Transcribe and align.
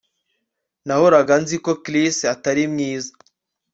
Nahoraga 0.87 1.33
nzi 1.41 1.55
ko 1.65 1.71
Chris 1.83 2.17
atari 2.33 2.63
mwiza 2.73 3.11